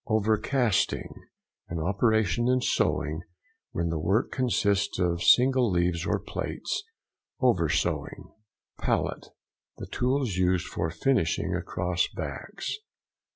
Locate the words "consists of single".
4.31-5.69